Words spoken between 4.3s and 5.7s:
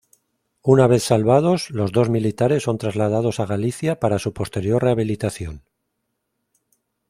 posterior rehabilitación.